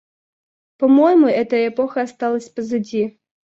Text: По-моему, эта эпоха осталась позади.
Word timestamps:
По-моему, 0.79 1.27
эта 1.27 1.67
эпоха 1.67 2.01
осталась 2.01 2.49
позади. 2.49 3.19